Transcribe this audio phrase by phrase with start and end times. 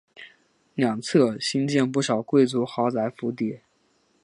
[0.73, 3.59] 两侧兴建不少贵族豪宅府邸。